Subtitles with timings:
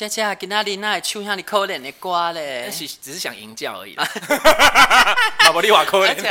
[0.00, 2.70] 佳佳，今仔日哪会唱遐尼可怜的歌嘞？
[2.70, 3.94] 只只是想营教而已。
[5.44, 6.28] 马伯利瓦可怜，而且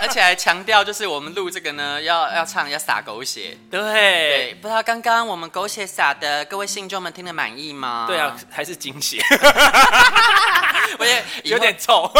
[0.00, 3.58] 而且还强调，就是我们录这个呢，要要唱要撒狗血。
[3.70, 8.06] 对，对，不知道刚刚我们狗血撒的各位信众们听得满意吗？
[8.08, 9.20] 对啊，还是惊喜。
[10.98, 12.10] 我也有点臭。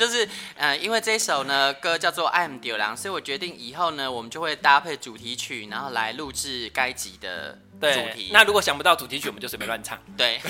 [0.00, 0.26] 就是
[0.56, 7.58] 呃，因为这一首呢歌叫做《爱毋着人》，所以我决定以后呢，我们就会搭配主题曲，然后来录制该集的。
[7.90, 8.30] 主题。
[8.32, 9.98] 那如果想不到主题曲，我们就随便乱唱。
[10.16, 10.40] 对，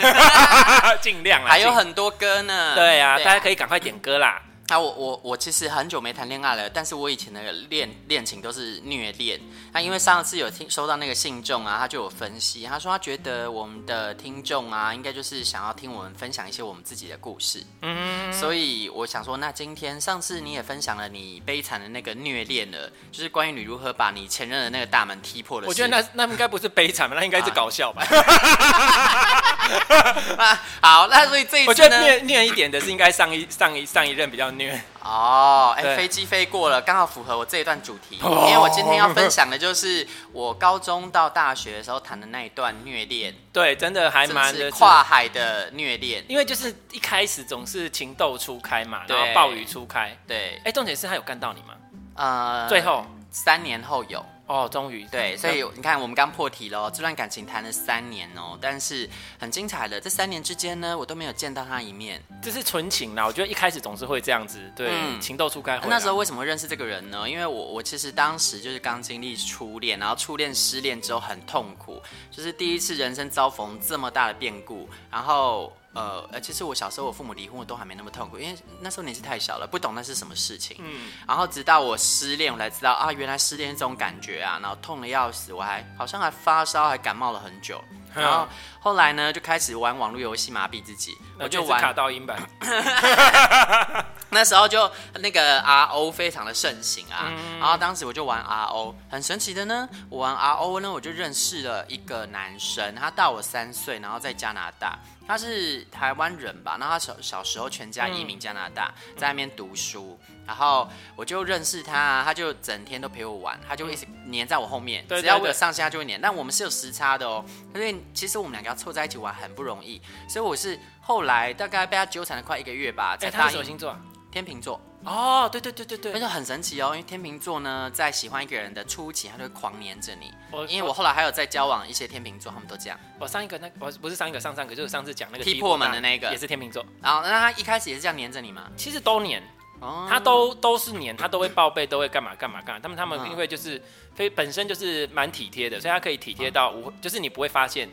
[1.00, 1.48] 尽量啦。
[1.50, 2.74] 还有很多歌呢。
[2.74, 4.40] 对啊，大家可以赶快点歌啦。
[4.72, 9.38] 那我我我其实很久没谈恋爱了，但是我以前的恋恋情都是虐恋。
[9.70, 17.62] 那因为上次有听收到那个信众啊，他就有分析，他说他觉得我们的听众啊，应该就是想要听我们分享一些我们自己的故事。
[17.82, 25.68] 嗯，所以我想说，那今天上次你也分享了你悲惨的那个虐恋了，就是关于你如何把你前任的那个大门踢破的事。
[25.68, 28.02] 我觉得那那应该不是悲惨吧，那应该是搞笑吧。
[28.02, 29.41] 啊，
[30.80, 34.80] 好，那所以这一次我觉得虐虐一点的是应该上一上一上一任比较虐。
[35.02, 43.34] 哦，哎，飞机飞过了，刚好符合我这一段主题，因为我今天要分享的就是我高中到大学的时候谈的那一段虐恋。
[43.52, 50.16] 对，真的还蛮的跨海的虐恋，因为就是一开始总是情窦初开嘛，然后暴雨初开。
[50.26, 51.74] 对，哎，重点是他有干到你吗？
[52.14, 54.24] 呃，最后三年后有。
[54.46, 63.24] 哦，终于对，所以你看，我们刚破题了，这段感情谈了三年哦，但是很精彩的，这三年之间呢，我都没有见到他一面，这是纯情啦。
[63.24, 65.80] 我觉得一开始总是会这样子，对，嗯、情窦初开。
[65.88, 67.28] 那时候为什么会认识这个人呢？
[67.28, 75.72] 因为我我其实当时就是刚经历初恋，然后初恋失恋之后很痛苦，就是第一次人生遭逢这么大的变故，然后。
[75.94, 80.76] 呃，其实我小时候我父母离婚，我都还没那么痛苦，因为那时候年纪太小了，不懂那是什么事情。
[80.80, 87.82] 嗯，然后直到我失恋，我才知道啊，原来失恋这种感觉啊，然后痛的要死，我还好像还发烧，还感冒了很久。
[88.14, 88.46] 然后
[88.80, 92.40] 后来呢，就开始玩网络游戏麻痹自己，我就玩卡到音版。
[94.30, 104.98] 那时候就那个 RO 非常的盛行啊，嗯、然后当时我就玩 RO，很神奇的呢，我玩 RO 呢，我就认识了一个男生，他大我三岁，然后在加拿大。
[105.24, 106.76] 他是台湾人吧？
[106.80, 116.20] 那他小小时候全家移民加拿大，嗯、在那边读书，然后我就认识他，他就整天都陪我玩，他就会一直黏在我后面，只要我有上下，他就会黏。
[116.20, 123.44] 但我们是有时差的哦，所以其实我们两个要凑在一起玩很不容易，所以我是后来大概被他纠缠了快一个月吧，才答应。
[123.44, 123.96] 他什么星座？
[124.30, 124.80] 天秤座。
[125.04, 130.32] 哦，对对对对对，那就很神奇哦，因为天秤座呢，在喜欢一个人的初期，他就会狂黏着你。
[130.52, 132.96] 我因为我后来还有在交往一些天秤座，他们都这样。
[133.18, 136.86] 我上一个那我不是上一个上上个，就是上次讲那个踢破门的那个，也是天秤座。
[137.02, 138.70] 然后那他一开始也是这样黏着你吗？
[138.76, 139.42] 其实都黏，
[139.82, 142.80] 哦、他都都是黏，他都会报备，都会干嘛干嘛干嘛。
[142.80, 143.82] 他们他们因为就是
[144.14, 147.88] 非本身就是蛮体贴的，所以他可以体贴到我，嗯、就是你不会发现。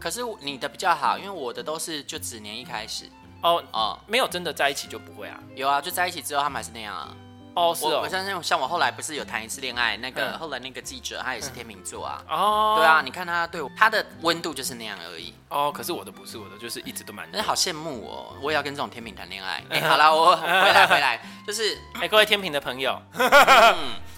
[0.00, 3.04] 可是你的比较好，因为我的都是就只黏一开始。
[3.42, 5.38] 哦哦，没有真的在一起就不会啊？
[5.54, 7.14] 有啊，就在一起之后他们还是那样啊。
[7.54, 8.00] 哦，是哦。
[8.02, 12.22] 我相信像我后来不是有谈一次恋爱，那个后来那个记者他也是天秤座啊。
[12.28, 12.76] 哦。
[12.78, 15.34] 对啊，你看他对我，他的温度就是那样而已。
[15.48, 17.28] 哦，可是我的不是，我的就是一直都蛮。
[17.32, 19.62] 那好羡慕哦，我也要跟这种天秤谈恋爱。
[19.70, 23.00] 哎，好了，我回来回来，就是哎，各位天秤的朋友，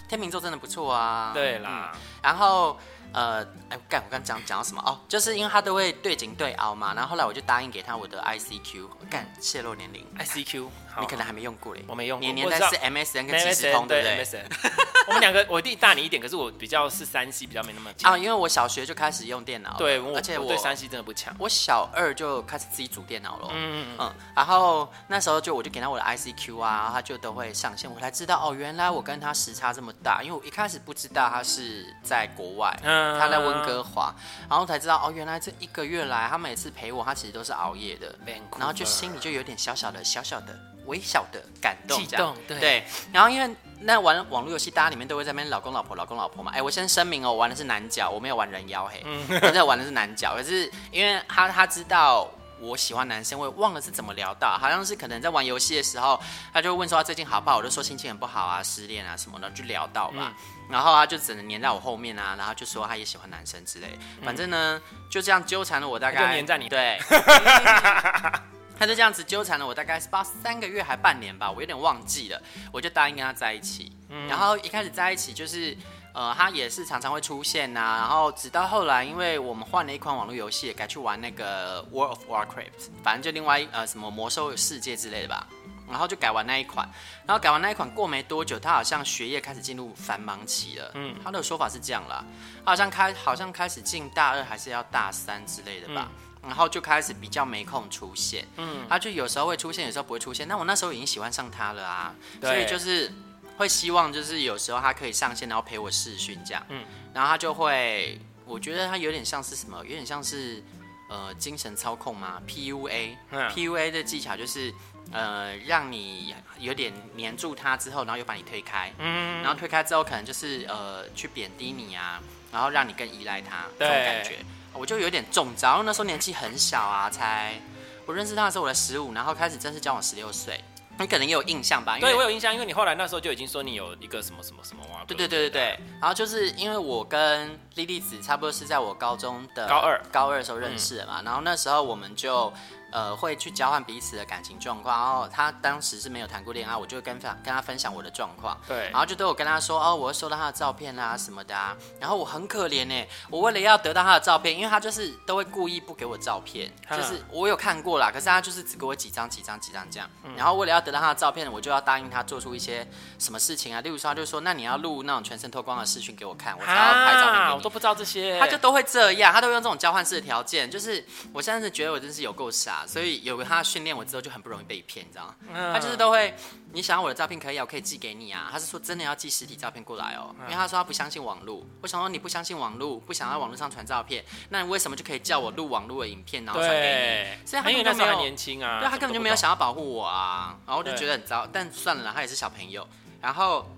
[0.09, 1.31] 天秤座真的不错啊。
[1.35, 1.93] 对啦，
[2.23, 2.79] 然后。
[3.13, 4.83] 呃，哎，干，我刚讲讲到什么？
[4.85, 4.99] 哦？
[5.09, 10.69] 就是因为他都会对紧对凹嘛，然后后来我就答应给他我的 ICQ，干，泄露年龄，ICQ，
[11.01, 14.45] 你可能还没用过嘞，我没用过，你年代是 MSN 跟即时通对不对？MSN，
[15.09, 18.13] 我们两个我弟大你一点，可是我比较是三 C，比较没那么强。
[18.13, 33.81] 啊，因为我小学就开始用电脑，对，而且我对三 C 真的不强，我小二就开始自己组电脑了，嗯嗯嗯，然后那时候就我就给他我的 ICQ 啊，然后他就都会上线，我才知道哦，原来我跟他时差这么大，因为我一开始不知道他是在国外，嗯，他在温哥。
[33.83, 34.15] 华，
[34.49, 38.15] 然后才知道哦，原来这一个月来，他每次陪我，他其实都是熬夜的，
[38.59, 42.85] 然后就心里就有点小小的、小小的、微小的感动，激动，对，对。
[43.11, 46.53] 然后因为那玩网络游戏，大家里面都会在那边老公老婆、老公老婆嘛。
[46.55, 49.03] 哎，我先声明哦，我玩的是男角，我没有玩人妖嘿，
[49.43, 50.35] 我在玩的是男角。
[50.37, 52.31] 可是因为他他知道
[52.61, 56.21] 我喜欢男生，我也忘了是怎么聊到，好像是可能在玩游戏的时候，
[56.53, 60.17] 他就问说他最近好不好，我就说心情很不好啊，失恋啊什么的，就聊到吧。
[60.19, 60.35] 嗯
[60.71, 64.81] 然后他就只能黏在我后面啊，然后就说他也喜欢男生之类，反正呢
[65.11, 66.97] 就这样纠缠了我大概，就黏在你对，
[68.79, 72.41] 他就这样子纠缠了我大概是不知道三个月还半年吧，我有点忘记了，
[72.71, 73.91] 我就答应跟他在一起。
[74.11, 75.77] 嗯、然后一开始在一起就是，
[76.13, 85.47] 呃，他也是常常会出现呐、啊，然后直到后来，因为我们换了一款网络游戏，改去玩那个 World of Warcraft，反正就另外呃什么魔兽世界之类的吧。
[85.89, 86.89] 然后就改完那一款，
[87.27, 90.89] 然后改完那一款过没多久，他好像学业开始进入繁忙期了。
[90.95, 92.25] 嗯，他的说法是这样啦，
[92.65, 96.09] 他好像开好像开始进大二还是要大三之类的吧。
[96.09, 100.49] 嗯然后就开始比较没空出现，嗯，他就有时候会出现，有时候不会出现。
[100.49, 103.13] 那我那时候已经喜欢上他了啊，所以就是
[103.61, 110.65] 会希望就是有时候他可以上线，然后陪我试训这样，嗯，然后他就会，我觉得他有点像是什么，有点像是
[111.11, 114.73] 呃精神操控嘛，PUA，PUA、的技巧就是
[115.13, 122.19] 呃让你有点黏住他之后，然后又把你推开，嗯，然后推开之后可能就是呃去贬低你啊，
[122.51, 124.39] 然后让你更依赖他这种感觉。
[124.73, 127.61] 我就有点中招，那时候年纪很小啊，才
[128.07, 130.59] 我认识他的时候我才十五，然后开始正式交往十六岁，
[131.01, 131.99] 你可能也有印象吧？
[131.99, 135.05] 因为对我有印象，因为你后来那时候就已经说你有一个什么什么什么哇？
[135.07, 142.53] 对对对对对，然后就是因为我跟莉莉子差不多是在我高中的高二高二的时候认识的嘛，嗯、然后那时候我们就。
[142.93, 162.87] 呃，会去交换彼此的感情状况，然后他当时是没有谈过恋爱，我就跟跟他分享我的状况，对，然后就对我跟他说，哦，我会收到他的照片啊什么的啊，然后我很可怜呢，我为了要得到他的照片，因为他就是都会故意不给我照片， 就是我有看过啦，可是他就是只给我几张几张几张这样，然后为了要得到他的照片，我就要答应他做出一些
[163.19, 173.61] 什么事情啊，例如说他就说，那你要录那种全身脱光的视讯给我看，我才要拍照片给你，我都不知道这些，他就都会这样，他都会用这种交换式的条件，就是我现在是觉得我真是有够傻，所以有个他。
[173.71, 175.35] 训练我之后就很不容易被骗，你知道吗？
[175.53, 176.35] 嗯、他就是都会，
[176.73, 178.49] 你想要我的照片可以啊，我可以寄给你啊。
[178.51, 181.65] 他是说真的要寄实体照片过来哦，嗯、因为他说他不相信网络。
[181.83, 187.47] 我想说你不相信网络，不想在网络上传照片，那你为什么就可以叫我录网络的影片然后传给你？
[187.47, 190.59] 所以他根本就没有年轻啊，对，他根本就没有想要保护我啊。
[190.67, 192.85] 然后我就觉得很糟，但算了啦，他也是小朋友。
[193.21, 193.71] 然后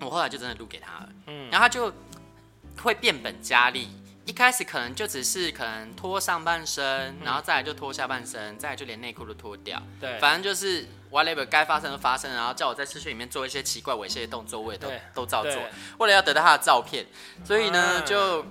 [0.00, 1.92] 我后来就真的录给他了，嗯，然后他就
[2.82, 3.88] 会变本加厉。
[4.36, 9.82] 一开始可能就只是可能脱上半身，然后再来就脱下半身，再来就连内裤都脱掉。
[9.98, 15.54] 对，反正就是 whatever 该发生的发生，然后叫我在视讯里面做一些奇怪猥亵的动作，我也都都照做。
[15.96, 17.06] 为了要得到他的照片，
[17.46, 18.42] 所以呢、嗯、就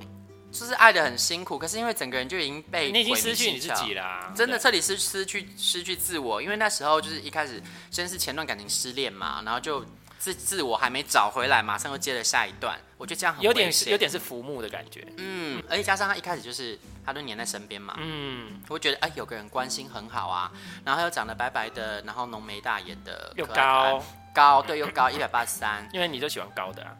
[0.51, 1.59] 就是爱的很辛苦。
[1.59, 6.41] 可是因为整个人就已经被你已经失去你自己了、啊，真的彻底失失去失去自我。
[6.41, 7.61] 因为那时候就是一开始
[7.91, 9.85] 先是前段感情失恋嘛，然后就。
[10.17, 20.51] 自自我还没找回来，马上又接了下一段，我觉得这样很有点是有点是浮木的感觉，嗯，而且加上他一开始就是他都黏在身边嘛，嗯，我觉得哎、欸、有个人关心很好啊，
[20.83, 24.03] 然后又长得白白的，然后浓眉大眼的，又高。
[24.33, 26.91] 高对又高一百八十三， 因为你就喜欢高的啊，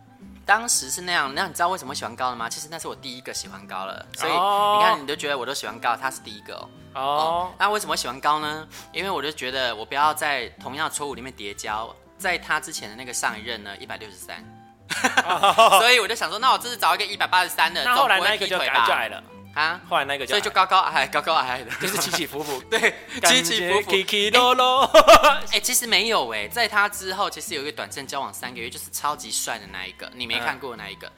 [0.46, 2.48] 当时是那样，那你知道为什么喜欢高的吗？
[2.48, 6.56] 其实那是我第一个喜欢高了，所以你看你都觉得我都喜欢高，他是第一个
[6.94, 8.66] 哦，哦，那为什么喜欢高呢？
[8.94, 11.86] 因为我就觉得我不要在同样的错误里面叠加。
[12.18, 14.42] 在他之前的那个上一任呢，一百六十三，
[15.80, 19.24] 所以我就想说，那我这次找一个一百八十三的，那后来那个就改改了。
[19.56, 22.94] 啊，后来那个就所以就高高矮高高矮矮的， 就是起起伏伏， 对，
[23.24, 24.84] 起起伏伏，起起落落。
[25.54, 31.10] 哎，其实没有哎，在他之后，其实有一个短暂交往三个月，就是超级帅的那一个，你没看过那一个。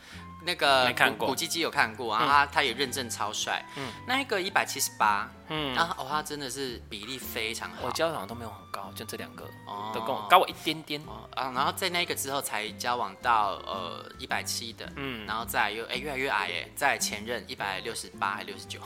[0.45, 18.79] 那个没看过，古基基有看过，然后他他也认证超帅，嗯，那一个一百七十八，嗯，然后哦，他真的是比例非常好，我交往都没有很高，就这两个，哦，都跟我高我一点点，哦啊，然后在那个之后才交往到呃一百七的，嗯，然后再又哎越来越矮哎，在前任一百六十八还六十九，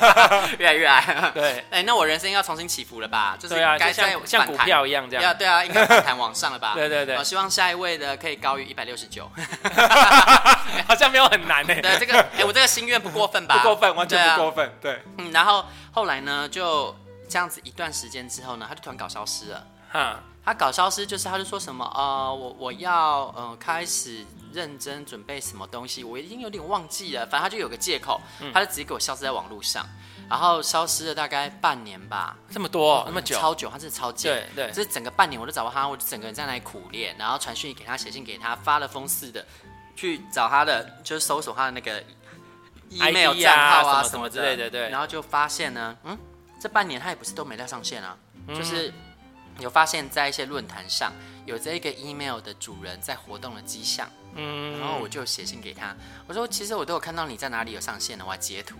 [0.58, 3.36] 越来越矮，对， 哎，那我人生要重新起伏了吧？
[3.38, 6.74] 就是该像像股票一样这样，对啊，应该反弹往上了吧？
[6.76, 9.30] 对对对，我希望下一位的可以高于一百六十九。
[10.86, 11.80] 好像没有很难哎。
[11.80, 13.56] 对，这个，哎，我这个心愿不过分吧？
[13.58, 14.72] 不过分，完全不过分。
[14.80, 15.64] 对，嗯，然后
[15.96, 16.94] 后来呢，就
[17.26, 19.66] 这样子一段时间之后呢，他就突然搞消失了。
[19.90, 24.22] 哈，他搞消失就是，他就说什么，呃，我我要呃开始
[24.52, 27.24] 认真准备什么东西，我已经有点忘记了。
[27.24, 28.20] 反正他就有个借口，
[28.52, 29.88] 他就直接给我消失在网络上，
[30.28, 32.36] 然后消失了大概半年吧。
[32.50, 34.28] 这么多，那么久，超久，他真的超久。
[34.28, 39.42] 对对，这整个半年我都找不到他，我就整个人在那里苦练，然后传讯给他，写信给他，发了疯似的。
[39.96, 42.04] 去找他的，就是搜索他的那个
[42.90, 44.88] email 账号啊什么之类的，对。
[44.88, 46.18] 然后就发现呢，嗯，
[46.60, 48.16] 这半年他也不是都没在上线啊，
[48.48, 48.92] 嗯、就是
[49.58, 51.12] 有发现，在一些论坛上
[51.46, 54.06] 有这个 email 的主人在活动的迹象。
[54.38, 58.76] 嗯，然后我就写信给他，我说其实我都有看到你在哪里有上线的，我还截图。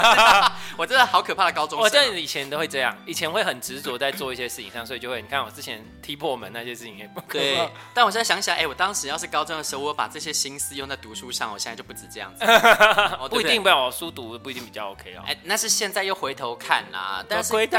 [0.74, 1.84] 我真的好可怕的高中生。
[1.84, 7.56] 我真的以前都会这样，以前会很执着在做一些事情上，所以就会你看我之前踢破门那些事情也不可以。
[7.56, 12.42] 对，但我现在想起来，哎，我当时要是高中的时候，我把这些心思用在读书上，我现在就不止这样子。
[13.28, 15.22] 不一定，不要我书读不一定比较 OK 哦。
[15.26, 17.78] 哎，那是现在又回头看啦，但是回头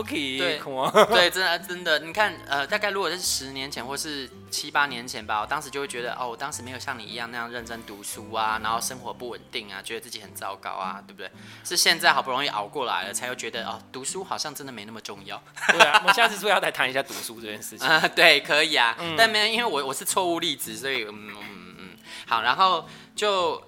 [0.00, 0.36] OK。
[0.36, 0.60] 对，
[1.06, 6.28] 对，真的真的，你看，呃，大概如果是十年前或是七八年前吧，我当时就会觉得，哦。
[6.32, 11.30] 我当时没有像你一样那样认真读书啊，然后生活不稳定啊，觉得自己很糟糕啊，对不对？
[11.62, 15.42] 是现在好好不容易熬过来了，才又觉得哦，读书好像真的没那么重要。
[15.68, 17.84] 对啊，我们下次是不是要再谈一下读书这件事情？
[17.90, 21.88] 啊，对，可以啊，嗯、但没有，因为我我是错误例子，所以嗯嗯嗯，
[22.28, 23.60] 好，然后就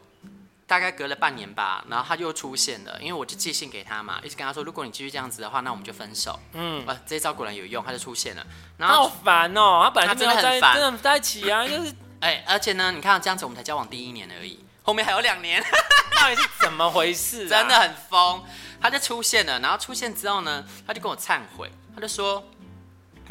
[0.67, 6.39] 大概隔了半年吧，然后他就出现了，因为我就寄信给他嘛，一直跟他说，如果你继续这样子的话，那我们就分手。
[6.53, 8.47] 嗯，啊，这一招果然有用，他就出现了。
[8.79, 14.65] 然后好烦哦，他本来真的很烦，真的在一起啊， 就是哎，而且呢，你看这样子，我们才交往第一年而已。
[14.83, 15.63] 后面还有两年，
[16.17, 17.49] 到底是怎么回事啊？
[17.61, 18.43] 真的很疯，
[18.81, 22.43] 他就出现了，然后出现之后呢，他就跟我忏悔，他就说，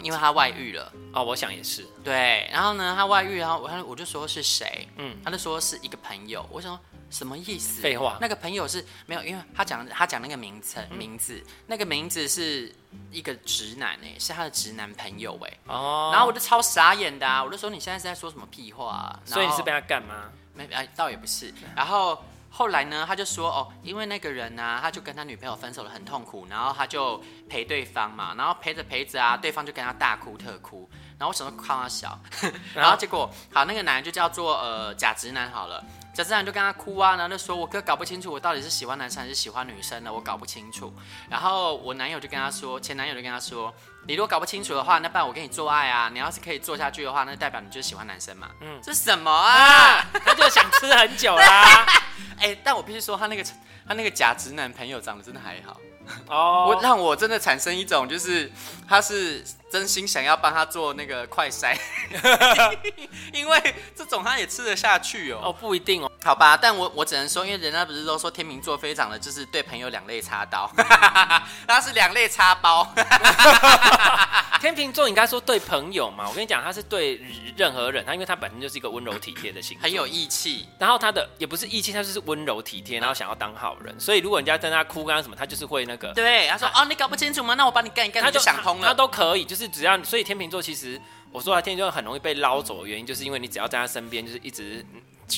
[0.01, 0.91] 因为他外遇了。
[1.13, 1.85] 哦，我想也是。
[2.03, 4.87] 对，然后呢，他外遇，然后我我就说是谁？
[4.97, 6.43] 嗯，他就说是一个朋友。
[6.51, 6.79] 我想说
[7.13, 7.82] 什么意思？
[7.82, 12.74] 废话，那个朋友是没有，因为他讲他讲那个名称名字，那个名字是
[13.12, 15.58] 一个直男哎，是他的直男朋友哎。
[15.67, 16.10] 哦。
[16.12, 19.20] 然后我就超傻眼的啊，我就说你现在是在说什么屁话啊？
[19.24, 20.32] 所以你是被他干吗？
[20.55, 21.53] 没，哎，倒也不是。
[21.75, 30.89] 然后后来呢，他就说，哦，因为那个人呢，他就跟他女朋友分手了，很痛苦，然后他就陪对方嘛，然后陪着陪着啊，对方就跟他大哭特哭。
[31.17, 32.20] 然后我想说，夸他小，
[32.75, 40.93] 然后结果，好，那个男人就叫做呃假直男好了，假直男就跟他哭啊，然后就说，我哥搞不清楚我到底是喜欢男生还是喜欢女生呢，我搞不清楚。
[41.29, 43.74] 然后我男友就跟他说，前男友就跟他说。
[44.05, 46.10] 你如果搞不清楚的话，那不然我跟你做爱啊！
[46.12, 48.50] 你要是可以做下去的话，那代表你就是喜欢男生嘛。
[48.60, 50.03] 嗯，这什么啊？
[50.03, 51.86] 啊他就想吃很久啦。
[52.38, 53.43] 哎、欸，但我必须说，他那个
[53.87, 55.79] 他那个假直男朋友长得真的还好。
[56.27, 58.51] 哦， 我让我真的产生一种就是
[58.87, 61.77] 他是真心想要帮他做那个快筛，
[63.33, 65.39] 因为这种他也吃得下去哦。
[65.45, 66.11] 哦，不一定哦。
[66.23, 70.71] 好吧，但我我只能说，因为人家不是都说天秤座非常的就是对朋友两肋插刀，
[71.67, 72.87] 他是两肋插包。
[74.61, 77.19] 天秤座应该说对朋友嘛，我跟你讲，他是对
[77.57, 80.69] 任何人，他因为他本身就是一个温柔体贴的性格，很有义气。
[80.79, 83.93] 然后他的也不是义气，他就是温柔体贴，然后想要当好人。
[83.99, 86.13] 所以如果人家在那哭跟他什么，他就是会那个。
[86.13, 87.55] 对，他说哦，你搞不清楚吗？
[87.55, 88.87] 那我帮你干一干，他就想通了。
[88.87, 94.85] 他都可以，就是只要所以天秤座其实我说他天秤座很容易被捞走的原因，就是因为你只要在他身边，就是一直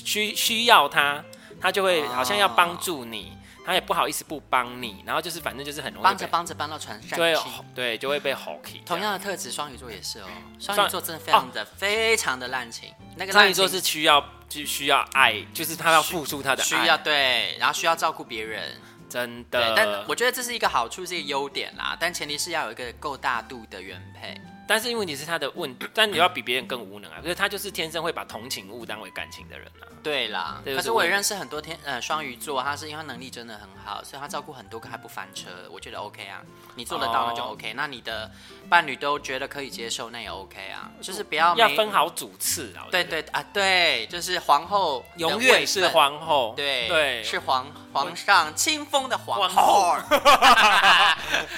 [0.03, 1.23] 需需要他。
[1.61, 7.35] 他就会好像要帮助你，哦、他也不好意思不帮你，然后就是反正就是很容易帮着帮着帮到船上，对
[7.73, 8.61] 对，就会被吼。
[8.85, 10.27] 同样的特质，双鱼座也是哦。
[10.59, 12.93] 双鱼座真的非常的、哦、非常的滥情。
[13.15, 19.73] 那个双鱼座是需要就需要爱，就是他要付出他的爱需要对，然后需要照顾别人，真的。
[19.75, 21.97] 但我觉得这是一个好处，是一个优点啦。
[21.97, 24.39] 但前提是要有一个够大度的原配。
[24.67, 27.19] 但是因为你是他的问， 但你要比别人更无能啊！
[27.21, 29.87] 可是他就是天生会把同情物当为感情的人啊。
[30.03, 36.41] 对啦，可是我也认识很多天呃双鱼座，他是因为能力真的很好，所以他照顾很多个还不翻车，我觉得 OK 啊。
[36.75, 38.29] 你做得到那就 OK，、哦、那你的
[38.69, 40.91] 伴侣都觉得可以接受，那也 OK 啊。
[41.01, 42.85] 就是不要要分好主次啊。
[42.91, 49.95] 对对啊，对，就是皇后永远是皇后，对对，对是皇皇上清风的皇后。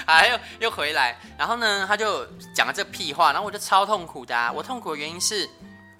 [0.06, 4.52] 还有、啊、 又，又回来，然后呢，他就讲了这屁话，然后我就超痛苦的、啊。
[4.52, 5.48] 我痛苦的原因是，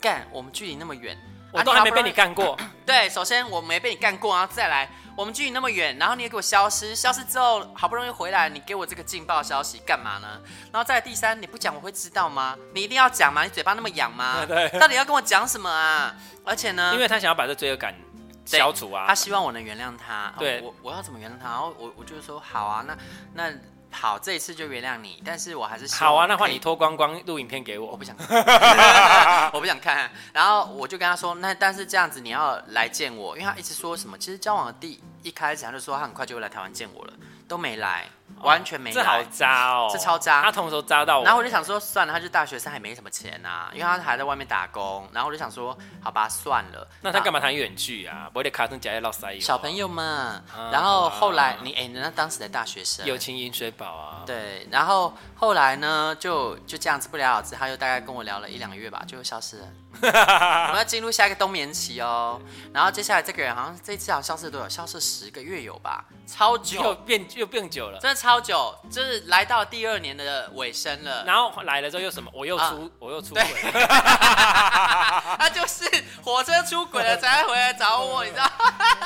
[0.01, 1.19] 干我们距离那么远，
[1.53, 2.57] 我都还没被你干过。
[2.87, 10.41] 对，首先我没被你干过，然后再来，我们距离那么远，然后你也给我消失，消失之后好不容易回来，你给我这个劲爆消息干嘛呢？
[10.73, 12.57] 然后再来第三，你不讲我会知道吗？
[12.73, 13.43] 你一定要讲吗？
[13.43, 14.45] 你嘴巴那么痒吗？
[14.47, 16.15] 对，到底要跟我讲什么啊？
[16.45, 17.95] 而且呢，因为他想要把这罪恶感
[18.57, 20.33] 消除啊，他希望我能原谅他。
[20.39, 21.49] 对，哦、我我要怎么原谅他？
[21.49, 22.97] 然后我我就说好啊，那
[23.35, 23.53] 那。
[23.91, 26.27] 好，这一次就原谅你，但是我还是好啊。
[26.27, 30.11] 那换你脱光光录影片给我，我不想看， 我不想看。
[30.31, 37.13] 然后我就跟他说，那但是这样子你要来见我，因为他一直说什么，其实交往的第一开始他就说他很快就会来台湾见我了，
[37.49, 38.07] 都没来。
[38.41, 41.25] 完全没，这好渣哦，这超渣，他同时都渣到我。
[41.25, 45.09] 然后我就想说，算了，他就大学生，还没什么钱啊，因为他还在外面打工。
[45.13, 46.89] 然后我就想说，好吧，算了。
[47.01, 48.31] 那他干嘛谈远距啊？
[48.33, 50.43] 不会卡通假也老塞小朋友嘛。
[50.71, 54.23] 然后后来你哎，人家当时的大学生，友情饮水饱啊。
[54.25, 59.69] 对，然后后来呢，就就这样子不了了之，他又大概跟我聊了一两个月吧，就消失了。
[60.01, 62.41] 我们要进入下一个冬眠期哦。
[62.73, 64.69] 然后接下来这个人好像这次好像消失了多久？
[64.69, 66.05] 消失十个月有吧？
[66.27, 71.25] 超久，又变又变久了，真的超久，就是来到第二年的尾声了。
[71.25, 72.31] 然后来了之后又什么？
[72.35, 73.45] 我又出，啊、我又出轨。
[75.39, 75.85] 他就是
[76.23, 78.51] 火车出轨了才回来找我，你知道？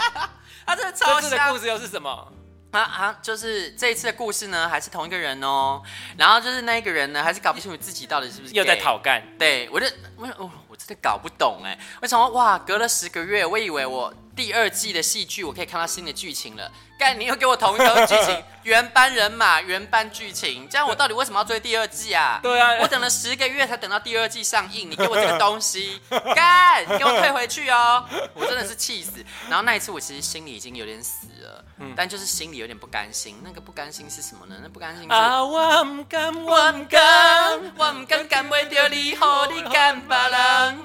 [0.67, 1.23] 他真的超像。
[1.23, 2.33] 这次的故事又是什么？
[2.73, 3.19] 啊啊！
[3.21, 5.83] 就是这一次的故事呢，还是同一个人哦。
[6.17, 9.23] 然后就是那一个人呢，还是搞不清楚自己到底是不是又在讨干。
[9.39, 10.51] 对，我就我我。
[10.85, 16.71] 真的搞不懂哎，我想说哇，隔了十个月，我以为我第二季的戏剧我可以看到新的剧情了。
[16.99, 22.39] 干，你又给我同一个剧情， 原班人马，原班剧情，这样我到底为什么要追第二季啊？
[22.45, 26.01] 对啊，我等了十个月才等到第二季上映，你给我这个东西，
[26.35, 28.05] 干，你给我退回去哦！
[28.35, 29.25] 我真的是气死。
[29.49, 33.37] 然后那一次我其实心里已经有点死了，嗯、但就是心里有点不甘心。
[33.43, 34.55] 那个不甘心是什么呢？
[34.63, 40.79] 那不甘心是啊，我唔甘，我唔甘，我唔甘，甘为掉你好，你甘巴人。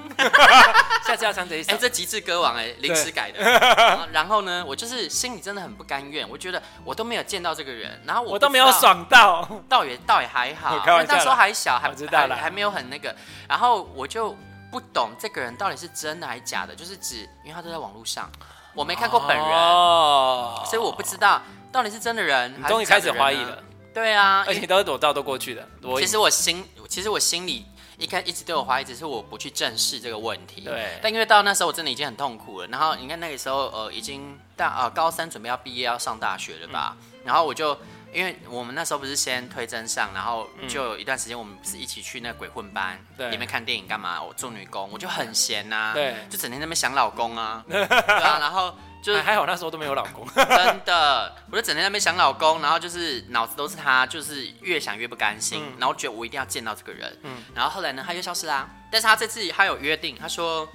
[1.06, 1.70] 下次要唱这一首。
[1.70, 4.08] 哎、欸，这极致歌王哎，临时改的然。
[4.12, 6.28] 然后呢，我就是心里真的很不甘愿。
[6.28, 13.14] 我觉得我都没有见到这个人，然后我，我都没有爽到， 倒也倒也还好， 因为那时候还小，还不知道还还没有很那个，
[13.48, 14.36] 然后我就
[14.70, 18.30] 不懂这个人到底是真的还是假的，就是指因为他都在网络上，
[18.74, 21.40] 我没看过本人，哦、所以我不知道
[21.70, 23.62] 到底是真的人，你终于开始怀疑了，
[23.94, 25.66] 对啊，而且都是躲到都过去的，
[25.98, 27.66] 其实我心其实我心里。
[27.98, 30.62] 一开一直都有怀疑，只是我不去正视这个问题。
[30.62, 30.98] 对。
[31.02, 37.76] 但因为到那时候我真的已经很痛苦了，然后你看那个时候呃已经大呃高三准备要毕业要上大学了吧，嗯、然后我就
[38.12, 44.22] 因为我们那时候不是先推真上，然后就有一段时间我们不是一起去那鬼混班，对，里面看电影干嘛？
[44.22, 48.74] 我做女工，我就很闲呐、啊，对，就整天在那边想老公啊， 对啊，然后。
[49.00, 60.68] 就是还好那时候都没有老公， 真的，我就整天在那边想老公，然后就是脑子都是他，就是越想越不甘心，嗯、然后觉得我一定要见到这个人，嗯，然后后来呢，他又消失啦，但是他这次他有约定，他说，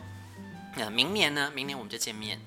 [0.77, 2.39] 呃，明年呢，明年我们就见面，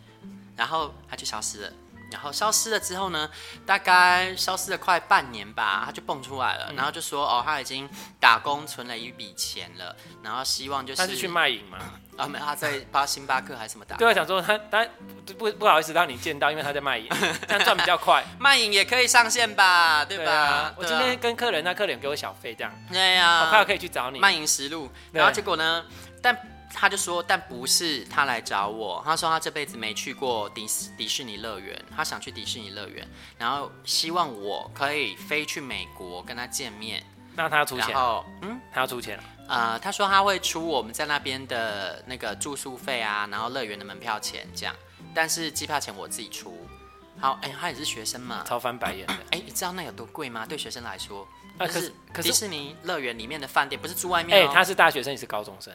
[0.56, 1.72] 然后他就消失了，
[2.10, 3.28] 然后消失了之后呢，
[3.64, 7.88] 大概消失了快半年吧，他就蹦出来了，嗯、然后就说哦，他已经
[8.20, 11.78] 打工存了一笔钱了，然后希望就是他是去卖淫吗？
[12.16, 13.96] 啊，没有，他在巴星巴克还是什么打？
[13.96, 14.86] 对，我想说他他
[15.36, 17.08] 不不好意思让你见到，因为他在卖淫，
[17.46, 18.24] 这样赚比较快。
[18.38, 20.04] 卖淫也可以上线吧？
[20.04, 20.72] 对吧？
[20.76, 22.72] 我今天跟客人，那客人给我小费，这样。
[22.90, 24.18] 对呀、啊，我快要可以去找你。
[24.18, 25.84] 卖淫实录，然后结果呢？
[26.22, 26.34] 但
[26.78, 37.02] 他就说，但不是他来找我，他说他这辈子没去过迪士迪士尼乐园，他想去迪士尼乐园，然后希望我可以飞去美国跟他见面。
[37.34, 37.88] 那他要出钱？
[37.88, 39.18] 然后嗯，他要出钱。
[39.48, 44.74] 呃，他说他会出我们在那边的那个住宿费啊，然后乐园的门票钱这样，
[45.14, 46.68] 但是机票钱我自己出。
[47.18, 49.14] 好，哎，他也是学生嘛，超翻白眼的。
[49.30, 50.44] 哎，你知道那有多贵吗？
[50.44, 54.50] 对学生来说，啊、可是可是迪士尼乐园里面的饭店不是住外面哦。
[54.50, 55.74] 哎，他是大学生，也是高中生。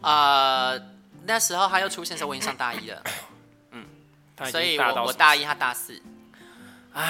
[0.00, 0.80] 呃，
[1.24, 3.02] 那时候他又出现的时候，我已经上大一了。
[3.72, 3.86] 嗯，
[4.50, 6.00] 所以我我大一，他大四。
[6.92, 7.02] 啊，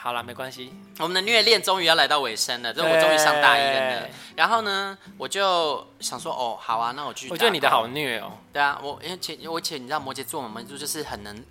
[0.00, 0.72] 好了，没关系。
[0.98, 4.06] 我们的虐恋终于要来到尾声了，这我终于上大一了呢。
[4.34, 7.28] 然后呢，我就想说，哦，好啊，那我去。
[7.28, 8.38] 我觉得你的好虐哦。
[8.52, 11.44] 对啊，我因为前我且你知道摩羯座嘛，摩羯座就是很能。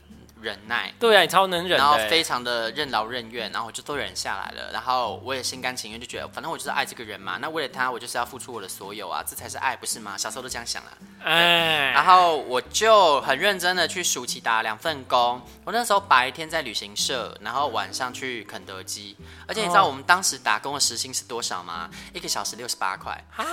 [0.44, 10.18] 忍耐，对啊，你超能忍，然后非常的任劳任怨，然后我就都忍下来了，然后我也心甘情愿，就觉得反正我就是爱这个人嘛，那为了他，我就是要付出我的所有啊，这才是爱，不是吗？
[10.18, 10.92] 小时候都这样想啊，
[11.24, 19.16] 哎，然后我就很认真的去暑期打两份工，我那时候白天在旅行社，然后晚上去肯德基，
[19.48, 21.90] 而且你知道我们当时打工的时薪是多少吗？
[22.14, 23.24] 一个小时六十八块。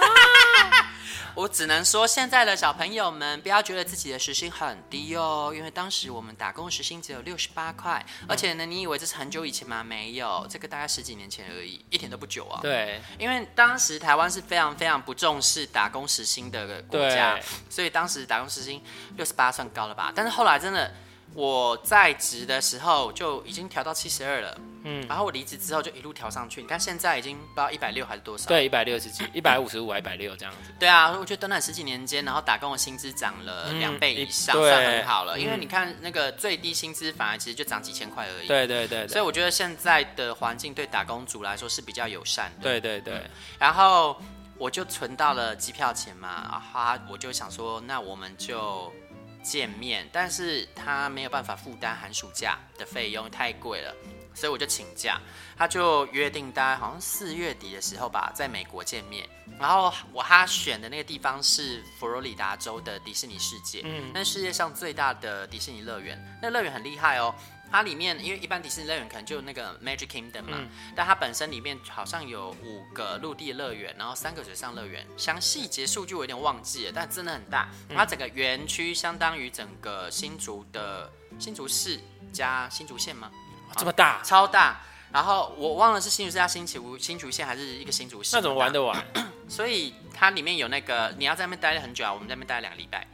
[1.34, 9.82] 我只能说，现在的小朋友们不要觉得自己的时薪很低哦，因为当时我们打工时薪只有六十八块，而且呢，你以为这是很久以前吗？
[9.82, 12.60] 没有，这个大概十几年前而已，一点都不久啊。
[12.62, 17.38] 对，因为当时台湾是非常非常不重视打工时薪的国家，
[17.68, 18.82] 所以当时打工时薪
[19.16, 20.12] 六十八算高了吧？
[20.14, 20.94] 但是后来真的。
[21.32, 26.60] 我在职的时候就已经调到七十二了，嗯，然后我离职之后就一路调上去。
[26.60, 28.48] 你看现在已经不知道一百六还是多少？
[28.48, 30.72] 对，一百六十几，一百五十五还一百六这样子。
[30.78, 35.38] 对啊，我觉得短短十几年间，然后打工的薪资涨了两倍以上，嗯、算很好了。
[35.38, 38.48] 因为你看那个最低薪资反而其实就涨几千块而已。
[38.48, 39.08] 对对对，对。
[39.08, 42.64] 所以我觉得现在的环境对打工族来说是比较友善的。
[42.64, 43.14] 对对对。
[43.14, 44.20] 嗯、然后
[44.58, 48.92] 我就存到了机票钱嘛，然后我就想说，那我们就。
[49.42, 53.94] 见面，但是他没有办法负担寒暑假的费用，太贵了，
[54.34, 55.20] 所以我就请假。
[55.56, 59.28] 他就约定大概好像四月底的时候吧，在美国见面。
[59.58, 67.34] 然后我他选的那个地方是佛罗里达州的迪士尼世界，嗯，那世界上最大的迪士尼乐园，那乐园很厉害哦。
[67.70, 77.68] 它里面，因为一般迪士尼乐园可能就那个 Magic Kingdom 嘛，嗯、但它本身里面好像有五个陆地乐园，然后三个水上乐园，详细节数就有点忘记了，但真的很大。
[77.94, 82.00] 它整个园区相当于整个新竹的新竹市
[82.32, 83.30] 加新竹县吗？
[83.76, 84.82] 这么大，超大。
[85.12, 88.34] 然后我忘了是新竹市加新竹新竹县还是一个新竹市。
[88.36, 89.04] 那怎么玩得完？
[89.48, 93.06] 所以它里面有那个你要在那边待了很久啊，我们在那边待了两个礼拜。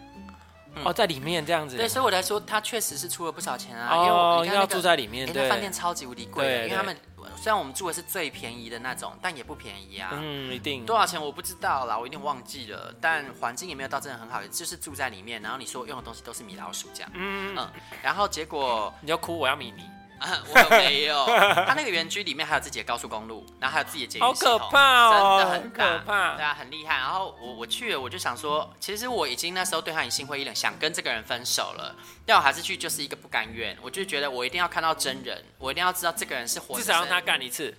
[0.85, 6.97] 哦，在里面这样子，对，所以我来说，他确实是出了不少钱啊，哦、因为我你要住在里面，对，那饭店超级无敌贵，因为他们
[7.37, 10.11] 虽然我们住的是最便宜的那种，但也不便宜啊。
[10.12, 10.85] 嗯，一定。
[10.87, 12.95] 多少钱我不知道啦，我有点忘记了。
[13.01, 17.11] 但环境也没有到真的很好，就是住在里面，然后你说用的东西都是米老鼠这样。
[17.15, 17.69] 嗯嗯。
[18.03, 19.83] 然后结果你要哭，我要米妮。
[20.19, 21.27] 啊， 我没有。
[21.27, 26.35] 他那个园区里面还有自己的高速公路，然后还有自己的捷运，好可怕哦，真的很可怕。
[26.37, 26.97] 对啊，很厉害。
[26.97, 31.95] 然后我我去了，我就想说，其实我已经那时候对他已经心灰意冷，想跟这个人分手了。
[32.25, 33.77] 但我还是去，就是一个不甘愿。
[33.83, 36.77] 我就觉得我一定要看到真人，我一定要知道这个人是活。
[36.77, 37.75] 至少让他干一次。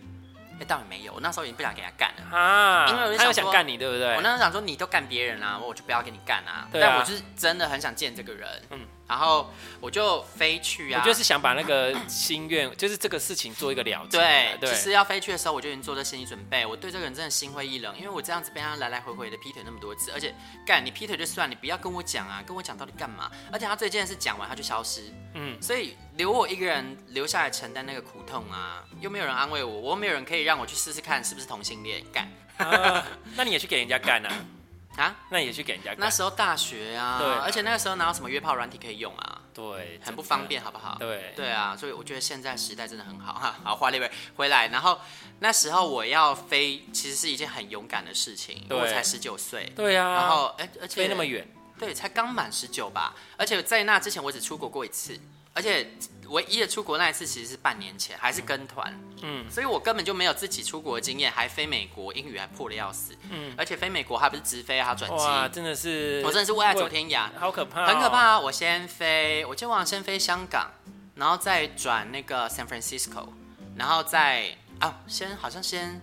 [0.59, 1.13] 哎，倒也没有。
[1.13, 4.15] 我那时候已经不想给他干了啊，因为我他又想干你，对不对？
[4.15, 6.67] 我那时候想说，你都干别人啊，我就不要跟你干啊。
[6.71, 6.89] 对啊。
[6.89, 8.49] 但我就是真的很想见这个人。
[8.71, 8.79] 嗯。
[9.07, 14.17] 然后我就飞去啊，我就是想把那个心愿，就是这个事情做一个了结。
[14.17, 16.65] 对，对，其实要飞去的时候，我就已经做了心理准备。
[16.65, 23.31] 我对这个人真的心灰意冷，因为我这样子被他来来回回的劈腿那么多次，而且干你劈腿就算，你不要跟我讲啊，跟我讲到底干嘛？
[23.51, 25.03] 而且他这件事讲完他就消失，
[25.35, 32.29] 嗯，所以留我一个人留下来承担那个苦痛啊，又没有人安慰我，我又没有人可以让我去试试看是不是同性恋干。
[32.57, 33.05] 啊，
[33.37, 34.33] 那你也去给人家干啊？
[34.97, 35.99] 啊，那也去给人家干。
[35.99, 39.41] 那时候大学啊，对，而且那个时候哪有什么约炮软体可以用啊？
[39.53, 40.97] 对，很不方便，好不好？
[40.99, 43.55] 对，对啊，所以我觉得现在时代真的很好哈。
[43.63, 44.99] 好，花丽薇回来，然后
[45.39, 49.71] 那时候我要飞，其实是一件很勇敢的事情，因为我才十九岁。
[49.75, 51.47] 对啊，然后哎，而且飞那么远，
[51.79, 55.19] 对，才刚满十九吧，而且在那之前我只出国过一次，
[55.53, 55.91] 而且。
[56.29, 68.39] 唯一的出国那一次其实是半年前，还是跟团，嗯，所以我根本就没有自己出国的经验，还飞美国，英语还破的要死，嗯，而且飞美国还不是直飞啊，转机，哇，真的是，我真的是为爱走天涯，好可怕，哦，很可怕啊！
[68.39, 70.71] 我先飞，我就往先飞香港，
[71.15, 73.29] 然后再转那个 San Francisco，
[73.75, 76.01] 然后再啊，先好像先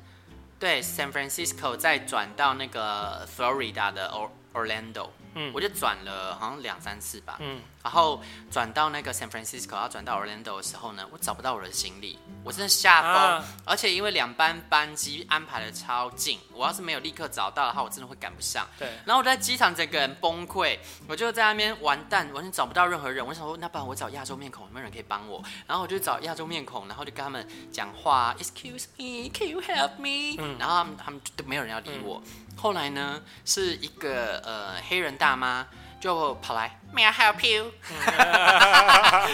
[0.58, 4.12] 对 San Francisco，再转到那个 Florida 的
[4.54, 5.10] Orlando。
[5.36, 8.18] 嗯，我就转了好像两三次吧，嗯，然后
[8.50, 18.66] 转到那个 San Francisco，要转到 Orlando 的时候呢，我找不到我的行李，我真的吓疯，啊、而且因为两班班机安排的超近，我要是没有立刻找到的话，我真的会赶不上。
[18.78, 23.24] 对，然后我在机场整个人崩溃，我就在那边完蛋，完全找不到任何人。
[23.24, 25.44] 我想说，那不然我找亚洲面孔，有没有人可以帮我？
[25.66, 30.42] 然后我就找亚洲面孔，然后就跟他们讲话，Excuse me，Can you help me？
[30.42, 32.22] 嗯，然后他们他们都没有人要理我。
[32.24, 35.66] 嗯后来呢，是一个呃黑人大妈
[36.04, 37.72] 就跑来，May I help you？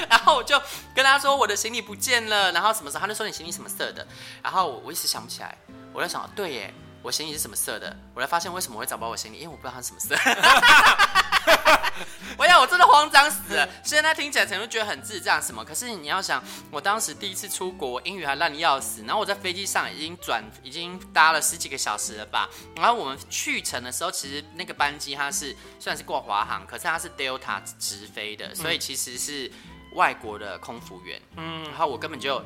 [0.09, 0.63] 然后我就
[0.95, 4.07] 跟他说我的行李不见了，然后什么时候他就说你行李什么色的，
[4.41, 5.53] 然后我我一时想不起来，
[5.93, 10.15] 我在想对耶，我行李是什么色的，我才发现为什么我会找不到我行李，因为我不知道它是什么色。
[12.39, 13.69] 我呀，我真的慌张死了。
[13.85, 22.49] 现在听起来可能觉得很智障什么，可是你要想，我当时第一次出国，我英语还烂的要死，然后我在飞机上已经转，已经搭了十几个小时了吧。
[22.77, 29.51] 然后我们去程的时候，其实那个班机它是虽然是过华航，可是它是 Delta 直飞的，所以其实是
[29.95, 31.21] 外国的空服员。
[31.37, 32.43] 嗯，然后我根本就。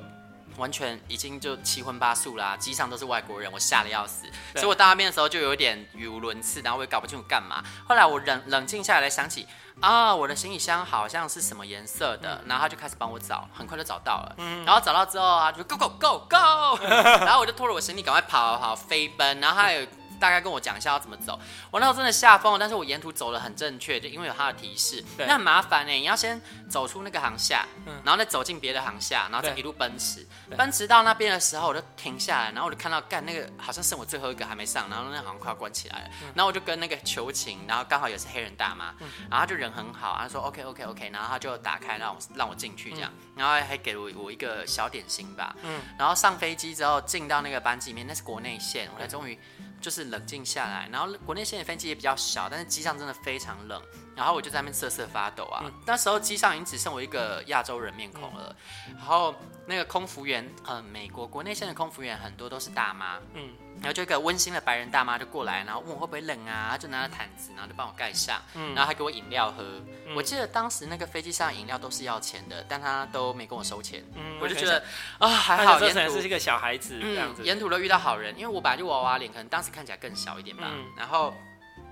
[0.57, 7.63] 完全已经就七荤八素啦，机上都是外国人，我吓得要死，对所以我到那边的时候就有点语无伦次，然后我也搞不清楚干嘛。
[7.87, 9.47] 后来我冷冷静下来，想起
[9.81, 14.35] 啊，我的行李箱好像是什么颜色的，然后他就开始帮我找，很快就找到了。
[14.39, 19.87] 嗯，然后找到之后啊，就 go go go go，然后我就拖着我行李赶快跑跑飞奔，然后还有。
[20.21, 21.39] 大概跟我讲一下要怎么走。
[21.71, 25.05] 我那时候真的吓疯了，但是我沿途走的很正确，就因为有他的提示。
[25.17, 30.27] 对那很麻烦呢，你要先走出那个航下，嗯、然后再走进别的航下，然后再一路奔驰。
[30.57, 36.09] 奔驰到那边的时候，我就停下来，然后我就看到干那个好像剩我最后一个还没上，然后那个好像快要关起来了。
[36.23, 45.55] 嗯、然后我就跟那个求情，然后刚好也是黑人大妈，嗯、然后他就人很好，他说 OK OK OK，然后他就打开让我让我进去这样，嗯、然后还给了我我一个小点心吧。
[45.63, 49.39] 嗯，然后上飞机之后进到那个班机里面，那是国内线，我才终于。
[49.85, 53.83] 就是冷静下来，然后国内线的飞机也比较小，但是机上真的非常冷，
[54.17, 55.61] 然后我就在那边瑟瑟发抖啊。
[55.63, 58.57] 嗯、那时候机上已经只剩我一个亚洲人面孔了，
[58.89, 59.35] 嗯、然后
[59.67, 63.51] 那个空服员，呃，美国国内线的空服员很多都是大妈，嗯。
[63.81, 69.63] 然后就一个温馨的白人大妈就过来，然后问我会不会冷啊，她就拿了毯子，然后就帮我盖上，嗯、然后还给我饮料喝。
[70.07, 74.83] 嗯、我记得当时那个飞机上饮料都是要钱的，但他都没跟我收钱，嗯、我就觉得
[75.19, 81.35] 啊还好，沿途是一个小孩子这样子，沿途都遇到好人，因为我本来就娃娃脸，可能当时看起来更小一点吧，嗯、然后。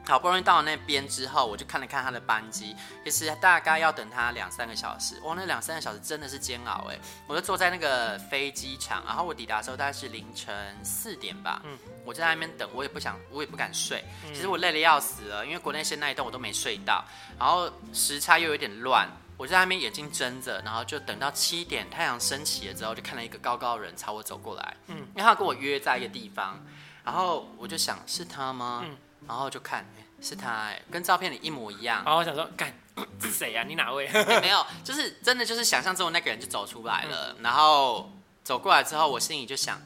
[0.04, 5.18] 好不容易到了那边之后，我就看了看他的班机，其实大概要等他两三个小时。
[5.22, 6.98] 哇，那两三个小时真的是煎熬哎！
[7.26, 11.62] 我就坐在那个飞机场，然后我抵达的时候大概是凌晨四点吧。
[11.64, 14.04] 嗯，我就在那边等，我也不想，我也不敢睡。
[14.26, 17.04] 其实我累得要死了，因为国内线那一段我都没睡到，
[17.38, 24.76] 然后时差又有点乱，我就在那边眼睛睁着，然后就等到七点太阳升起了之后，就看到一个高高的人朝我走过来。
[24.88, 26.60] 嗯，因为他跟我约在一个地方，
[27.04, 28.82] 然后我就想是他吗？
[28.84, 28.96] 嗯。
[29.26, 32.02] 然后就看，欸、是他，欸，跟照片里一模一样。
[32.04, 32.72] 然后我想说，干，
[33.20, 33.64] 是谁呀？
[33.66, 34.06] 你哪位？
[34.12, 37.35] 欸、没有，就是真的，就是想象中的那个人就走出来了。
[37.37, 38.12] 嗯、然后
[38.44, 39.80] 走过来之后，我心里就想，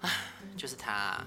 [0.00, 0.10] 啊，
[0.56, 1.18] 就是他。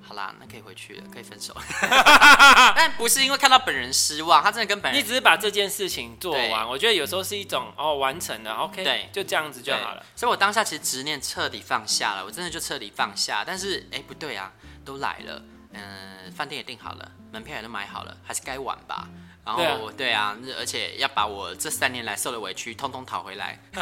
[0.00, 1.54] 好啦，那可以回去了，可以分手。
[2.74, 6.66] 但不是因为看到本人失望，他真的跟本人，你只是把这件事情做完。
[6.66, 10.02] 我觉得有时候是一种哦，完成了，OK，对，就这样子就好了。
[10.16, 13.44] 所以我当下其实执念彻底放下了，我真的就彻底放下。
[13.46, 14.50] 但是哎，不对啊，
[14.82, 15.42] 都来了，
[15.78, 19.08] 嗯，饭店也订好了，门票也都买好了，还是该玩吧。
[19.44, 23.58] 然后对啊，而且要把我这三年来受的委屈通通讨回来。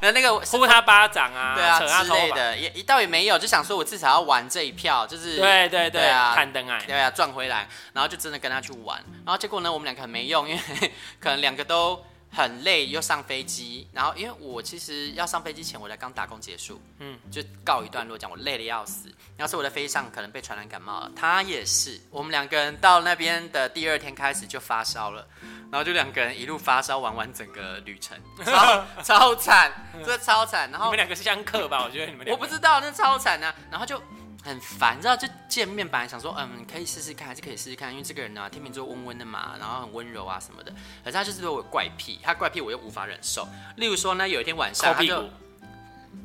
[0.00, 9.00] 那那个呼他巴掌啊，对啊之类的，也一倒也没有，就想说我至少要玩这一票，就是对对对啊，看灯啊，对啊，赚回来，然后就真的跟他去玩。
[9.24, 10.62] 然后结果呢，我们两个很没用，因为
[11.20, 12.04] 可能两个都。
[12.32, 19.08] 很累，又上飞机，然后因为我其实要上飞机前，我才刚打工结束，嗯，就告一段落，讲我累的要死。
[19.36, 22.00] 然后是我在飞机上可能被传染感冒了，他也是。
[22.10, 25.26] 我们两个人到那边的第二天开始就发烧了，
[25.70, 29.70] 然后就两个人一路发烧玩完整个旅程，超超惨，
[30.04, 30.70] 这超惨。
[30.70, 31.84] 然后你们两个是相克吧？
[31.84, 33.54] 我觉得你们两个我不知道，那超惨啊。
[33.70, 34.02] 然后就。
[34.42, 40.72] 很烦，你知道，就见面本来想说，嗯，可以试试看，还是可以试试看，因为这个人呢、啊，天秤座温温的嘛，然后很温柔啊什么的。
[41.04, 43.46] 可是他就是对我有怪癖，他怪癖我又无法忍受。
[43.76, 45.30] 例如说呢，有一天晚上，他就，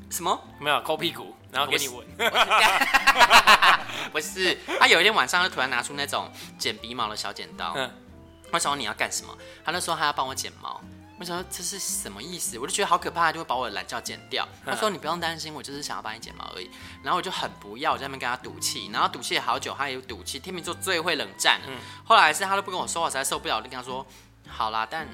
[0.10, 0.42] 什么？
[0.60, 2.06] 没有抠屁股，然后给你闻。
[4.12, 7.74] 不是，他有一天晚上就突然拿出那种剪鼻毛的小剪刀。
[7.76, 7.92] 嗯。
[8.50, 9.38] 我想问你要干什么？
[9.64, 10.82] 他就说他要帮我剪毛。
[11.20, 12.60] 我想说这是什么意思？
[12.60, 14.48] 我就觉得好可怕，就会把我的懒觉剪掉。
[14.64, 16.70] 他说你不用担心，我就是想要帮你剪毛而已。
[17.02, 20.38] 然后我就很不要，我在那边跟他赌气，然后赌气了好久，他也有赌气。
[20.38, 24.06] 天秤座最会冷战，嗯，后来是他都不跟我说话，实在受不了，我就跟他说
[24.48, 25.08] 好啦，但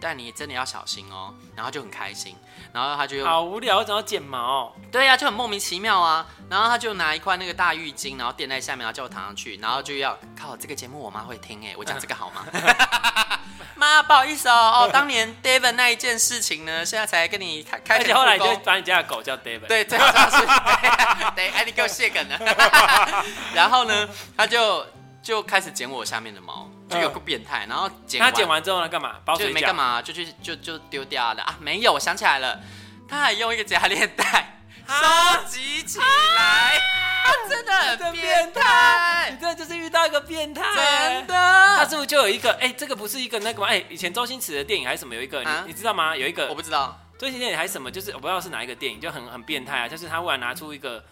[0.00, 1.34] 但你真的要小心哦。
[1.56, 2.36] 然后就很开心，
[2.72, 4.76] 然后他就好无聊，想要剪毛？
[4.92, 6.26] 对呀、啊，就很莫名其妙啊。
[6.50, 12.44] 然后他就拿一块那个大浴巾，然后垫在下面，然后叫我躺上去，然后就要靠这个节目，我妈会听哎，我讲这个好吗？
[13.74, 17.98] 妈，不好意思哦哦， 当年 David 那一件事情呢，现在才跟你开开。
[17.98, 19.66] 而且后来就把你家的狗叫 David。
[19.66, 20.46] 对，最后是，
[21.36, 22.38] 对，哎，你给我卸梗了。
[23.54, 24.86] 然后呢，他就
[25.22, 27.66] 就开始剪我下面的毛，就有个变态。
[27.68, 29.16] 然后剪他剪完之后呢，干嘛？
[29.24, 31.56] 包就没干嘛，就去就就丢掉了啊！
[31.60, 32.60] 没有，我想起来了，
[33.08, 34.57] 他还用一个假链袋
[34.88, 36.80] 收集起来。
[37.48, 40.62] 真的很变态，你真的就是遇到一个变态，
[41.14, 41.34] 真的。
[41.34, 42.52] 他是不是就有一个？
[42.60, 43.68] 哎，这个不是一个那个吗？
[43.68, 45.42] 哎，以前周星驰的电影还是什么有一个？
[45.42, 46.16] 你你知道吗？
[46.16, 47.90] 有一个我不知道，周星驰电影还是什么？
[47.90, 49.88] 就是我不知道是哪一个电影，就很很变态啊！
[49.88, 51.02] 就是他忽然拿出一个。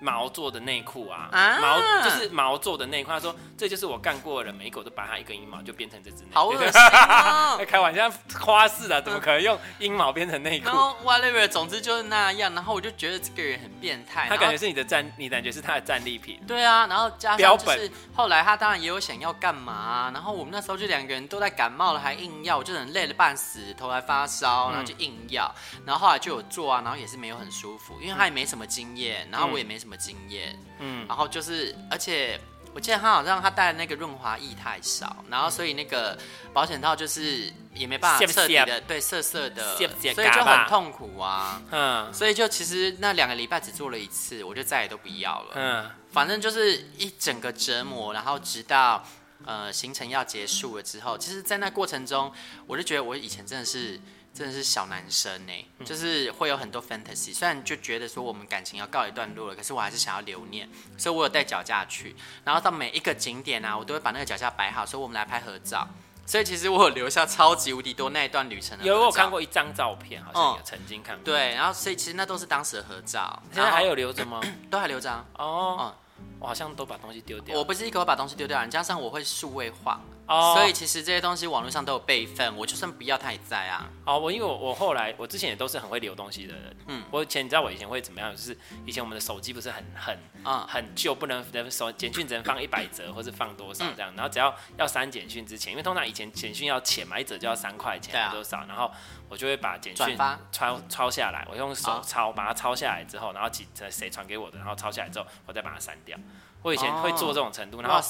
[0.00, 3.10] 毛做的内裤啊，啊，毛就是毛做的内裤。
[3.10, 7.58] 他说：“这就是我干过的人，每一口都拔他一根阴毛，就变成这只内裤。”好恶心啊！
[7.68, 8.10] 开玩笑，
[8.40, 10.66] 花式啊，怎么可能用阴毛变成内裤？
[10.66, 12.54] 然后 whatever，总之就是那样。
[12.54, 14.26] 然后我就觉得这个人很变态。
[14.28, 16.40] 他感觉是你的战，你感觉是他的战利品。
[16.46, 20.10] 对啊，然后加上就是后来他当然也有想要干嘛啊。
[20.14, 25.54] 然后我们那时候就两个人都在感冒了，还硬要，我就很累了半死，头还发烧，然后就硬要。
[25.84, 29.89] 然后后来就有做啊，然后也是没有很舒服，因为他也没什么经验，然后我也没什么。
[29.96, 32.40] 经验，嗯，然后就是，而且
[32.74, 36.18] 我记得他好像他带的那个润滑液太少，然后所以那个
[36.52, 49.04] 保险套就是也没办法彻底的，对，涩涩的，所以就很痛苦啊，嗯，所以就其实那两个礼拜只做了一次，我就再也都不要了，嗯，反正就是一整个折磨，然后直到
[49.44, 52.32] 呃行程要结束了之后，其实，在那过程中，
[52.66, 54.00] 我就觉得我以前真的是。
[54.32, 55.52] 真的是小男生呢，
[55.84, 57.34] 就是会有很多 fantasy。
[57.34, 62.14] 虽然就觉得说我们感情要告一段落了，可是我还是想要留念，所以我有带脚架去，
[62.44, 65.86] 然后到每一个景点啊，我都会把那个脚架摆好，所以我们来拍合照。
[66.26, 68.84] 所以其实我有留下超级无敌多那一段旅程的。
[68.84, 71.24] 有我看过一张照片，好像有曾经看过。
[71.24, 73.42] 对，然后所以其实那都是当时的合照。
[73.52, 74.40] 现在还有留着吗？
[74.70, 75.10] 都还留着。
[75.34, 77.58] 哦，嗯，我好像都把东西丢掉。
[77.58, 80.00] 我不是一口把东西丢掉，加上我会数位化。
[80.32, 83.90] Oh, 所以其实这些东西网络上都有备份，我就算不要它也在啊。
[84.04, 86.76] 哦，我因为我我后来我之前也都是很会留东西的人。
[86.86, 88.30] 嗯，我以前你知道我以前会怎么样？
[88.30, 90.14] 就是以前我们的手机不是很很
[90.44, 94.14] 啊、嗯、很旧，不能手简讯只能放一百折或是放多少这样。
[94.14, 98.88] 然后只要要删简讯之前，因为通常以前简讯要钱嘛，一折就要三块钱多少、啊，然后
[99.28, 100.16] 我就会把简讯
[100.52, 106.16] 抄抄下来，我用手抄把它抄下来之后，然后几谁传给我的，然后抄下来之后，我再把它删掉。
[106.62, 108.00] 我以前会做这种程度，然后，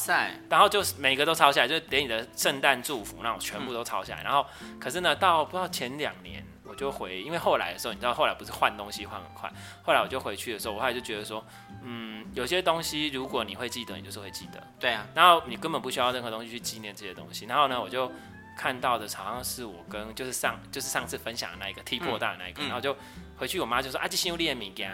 [0.48, 4.22] 然后就是每个都抄下来，就是连你的圣诞祝福那种全部都抄下来。
[4.22, 4.44] 然后，
[4.80, 9.48] 可是呢，到不知道前两年，我就回，因为后来的时候，你知道后来不是换东西换很快，
[9.82, 11.44] 后来我就回去的时候，我后来就觉得说，
[11.82, 14.60] 嗯，有些东西如果你会记得，你就是会记得。
[14.80, 15.06] 对啊。
[15.14, 17.46] 然后你根本不需要任何东西去纪念这些东西。
[17.46, 18.10] 然后呢，我就
[18.58, 22.96] 看到的好像是我跟就是上就是上次分享的那一个踢破蛋的那一个，然后就
[23.36, 24.88] 回去，我妈就说啊，这新列米给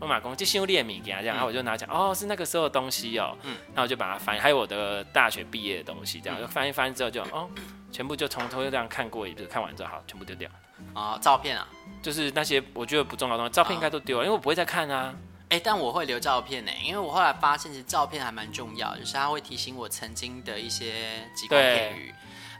[0.00, 7.48] 我马公就新列米给他这样，然后我就拿讲，哦，是那个时候的东西哦，嗯，然后我就把它翻，还有我的大学毕业的东西，这样就翻一翻之后就，哦，
[7.90, 10.50] 全部就从头就这样看过一次，看完之后好，全部丢掉。
[10.92, 11.66] 啊、哦，照片啊，
[12.02, 15.14] 就是那些我觉得不重要的东西，照片应该都丢了，哦、因为我不会再看啊。
[15.50, 22.12] 哎、欸，但我会留照片呢，因为我后来发现其实照片还蛮重要，就是它会提醒我曾经的一些吉光片羽。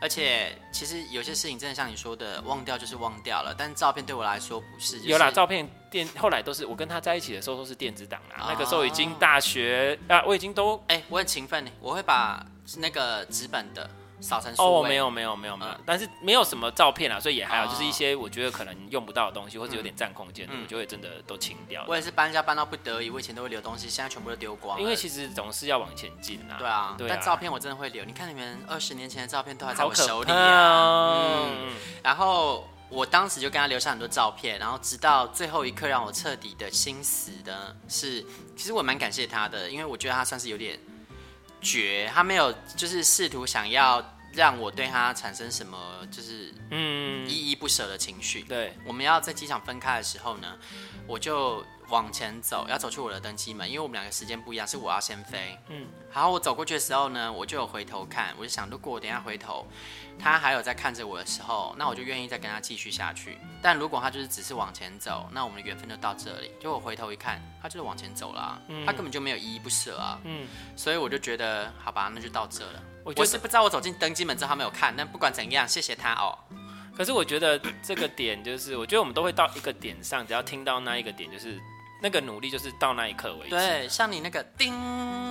[0.05, 3.55] 而且其实有些事情真的像你说的，忘掉就是忘掉了。
[3.57, 4.99] 但照片对我来说不是。
[4.99, 8.37] 就是、有啦，照片电后来都是我跟他在一起的时候都是电子档啦。
[8.43, 12.45] 哦、那个时候已经大学啊，我已经都哎、欸，我很勤奋呢，我会把
[12.77, 13.89] 那个纸本的。
[14.25, 21.85] 扫成哦，没有没有没有没有，但是没有什么照片啊，所以也还好，就是一些我觉得可能用不到的东西，或者有点占空间的，我就会真的都清掉。
[21.87, 24.81] 我也是搬家搬到不得已，我以前都会留东西，现在全部都丢光。
[24.81, 26.57] 因为其实总是要往前进啊。
[26.59, 28.03] 对啊，但照片我真的会留。
[28.05, 31.47] 你看你们二十年前的照片都还在我手里啊。
[31.47, 31.73] 嗯。
[32.03, 38.25] 然后我当时就跟他留下很多照片，然后直到最后一刻让我彻底的心死的是，
[38.57, 40.79] 其实我蛮感谢他的，因为我觉得他算是有点
[41.65, 44.05] 绝，他没有就是试图想要。
[44.37, 45.79] 让我对他产生什么
[46.11, 48.43] 就是嗯依依不舍的情绪。
[48.43, 50.59] 对，我们要在机场分开的时候呢，
[51.07, 55.59] 我就往前走，要走去我的登机门，因为我们两个时间不一样，是我要先飞。
[55.69, 59.67] 嗯，然后我走过去的时候呢，我就有回头看，我就想，如果我等下回头，
[60.19, 63.39] 他还有在看着我的时候，那我就愿意再跟他继续下去。
[63.63, 66.51] 但如果他就是只是往前走，那我们的缘分就到这里。
[66.61, 70.19] 就我回头一看，他就是往前走了啊，他根本就没有依依不舍啊。
[70.25, 72.83] 嗯，所以我就觉得，好吧，那就到这了。
[73.05, 76.39] 我，我是不知道我走进登机门之后他没有看，但不管怎样，谢谢他哦。
[76.97, 81.61] 可是我觉得这个点就是，我觉得我们都会到一个点上，只要听到那一个点，就是
[82.01, 83.51] 那个努力就是到那一刻为止。
[83.51, 84.73] 对，像你那个叮，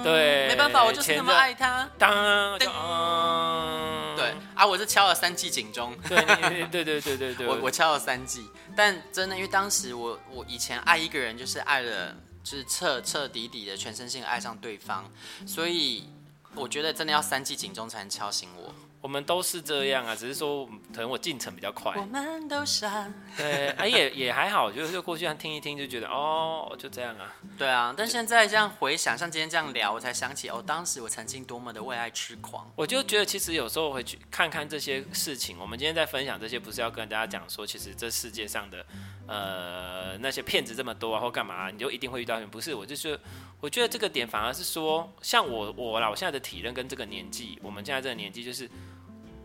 [0.04, 1.90] 对，没办法，我就是那么爱他。
[1.98, 5.96] 当，叮，嗯、对啊，我是敲了三记警钟。
[6.08, 6.18] 对
[6.72, 15.10] 对对对对对对，我我敲了三记，但真的，因为当时我我以前爱一个人就是爱了，就是彻彻底底的全身心爱上对方，
[15.46, 16.10] 所以。
[16.56, 18.72] 我觉得真的要三记警钟才能敲醒我。
[19.04, 21.94] 我们都是这样啊，只是说可能我进程比较快。
[21.98, 23.14] 我们都想。
[23.36, 27.36] 对，哎、啊、也也还好，就就过去这样听一听，就觉得哦，就这样啊。
[27.58, 32.66] 对啊，但现在这样回想，像今天这样聊，我才想起哦，当时我曾经多么的为爱痴狂。
[32.78, 38.86] 我就觉得其实有时候回去看看这些事情，我们今天在分享这些，不是要跟大家讲说，其实这世界上的
[39.28, 42.40] 呃那些骗子这么多啊，或干嘛、啊，你就一定会遇到。
[42.50, 43.20] 不是，我就是
[43.60, 48.70] 我觉得这个点反而是说，像我我啦，我现在的体认跟这个年纪，我们现在这个年纪就是。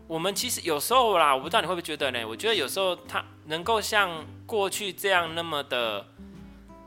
[0.09, 2.27] 我们其实有时候啦，我不知道你会不会觉得呢？
[2.27, 6.03] 我觉得有时候他能够像过去这样那么的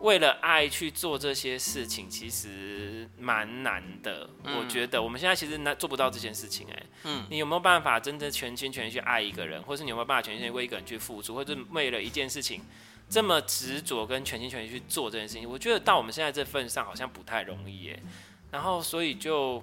[0.01, 4.29] 为了爱去做这些事情，其实蛮难的。
[4.43, 6.67] 嗯、我觉得我们现在其实难做不到这件事情。
[6.73, 12.61] 哎，嗯，你有没有办法真的全心全意去爱一个人，或是你有没有办法全心全意为一个人去付出，或者为了一件事情
[13.09, 15.49] 这么执着跟全心全意去做这件事情？
[15.49, 18.03] 我觉得到我们现在这份上好像不太容易耶。
[18.51, 19.63] 然后所以就。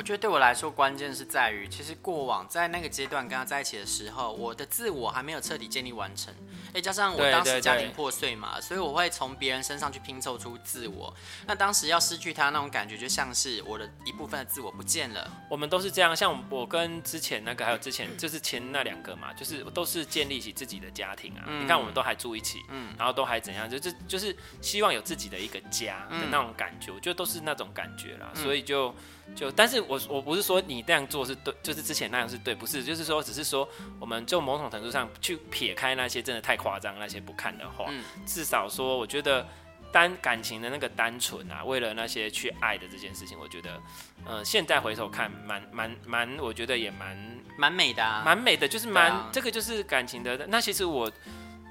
[0.00, 6.32] 我觉得对我来说，关键是在于，其实过往在那个阶段跟他在一起的时候，我的自我还没有彻底建立完成。
[6.72, 11.14] 哎，加上我当时家庭破碎嘛，所以我会从别人身上去拼凑出自我。
[11.46, 15.30] 那当时要失去他那种感觉，就像是我的一部分的自我不见了。
[15.50, 21.44] 我们都是这样，像我跟之前那个，还有之前就是前那两个嘛，就是都是建立起自己的家庭啊。
[21.46, 26.90] 嗯、你看，我们都还住一起，嗯，然后都还怎样，就就就是希望有自己的一个家的那种感觉。
[26.90, 28.94] 嗯、我觉得都是那种感觉啦，所以就。
[29.34, 39.46] 就，但是我我不是说你这样做是对，就是之前那样是对，不是，就是说，只是说，我们就某种程度上去撇开那些真的太夸张那些不看的话，嗯、至少说，我觉得
[39.92, 43.80] 单感情的那个单纯啊，为了那些去爱的这件事情，我觉得，
[44.24, 47.16] 呃，现在回头看，蛮蛮蛮，我觉得也蛮
[47.56, 50.46] 蛮美的、啊，蛮美的，就是蛮、啊、这个就是感情的。
[50.48, 51.10] 那其实我。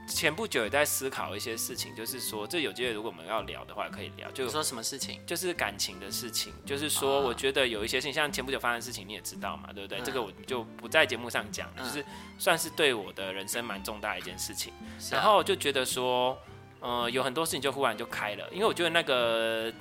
[0.10, 4.30] 前不久也在思考一些事情，就是说，这有机会如果我们要聊的话，可以聊。
[4.32, 5.22] 就说什么事情？
[5.26, 6.52] 就是感情的事情。
[6.65, 10.00] 就是说，我觉得有一些事情，像前不久发生的事情，你也知道嘛，对不对？
[10.00, 12.04] 嗯、这个我就不在节目上讲了，就是
[12.38, 14.74] 算是对我的人生蛮重大的一件事情。
[14.82, 16.38] 嗯、然后就觉得说，
[16.80, 19.74] 呃，有很多事情就忽然就开了，因为我觉得那个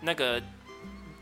[0.00, 0.42] 那个。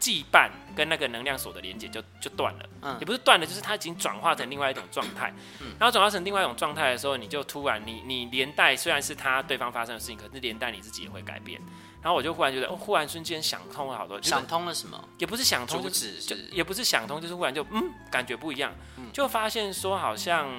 [0.03, 11.61] 羁绊跟那个能量锁的连接就就断了，嗯，也不是断了，就是它已经转化成另外一种状态，嗯，然后转化成另外一种状态的时候，你就突然你你连带虽然是他对方发生的事情，可是连带你自己也会改变，
[12.03, 15.09] 然后我就忽然觉得，哦，忽然瞬间想通了好多，想通了什么？
[15.19, 18.75] 也不是想通，就是就也不是想通，就是忽然就嗯，感觉不一样，
[19.12, 20.51] 就发现说好像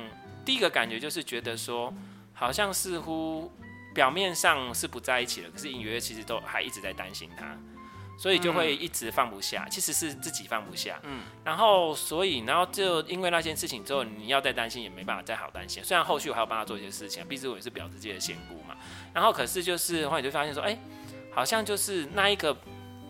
[0.45, 1.93] 第一个感觉就是觉得说，
[2.33, 3.51] 好像似乎
[3.93, 7.57] 表面上是不在一起了，可是隐约其实都还一直在担心他。
[8.17, 10.99] 所以就会一直放不下，其实是自己放不下。
[11.03, 15.83] 嗯，然后所以，然后就因为那件事情之后，你要再担心也没办法再好担心。
[15.83, 18.75] 虽然后续我还要帮他做一些事情，毕竟我也是表直接的仙姑嘛。
[19.13, 20.77] 然后可是就是后来你就发现说，哎，
[21.31, 22.55] 好像就是那一个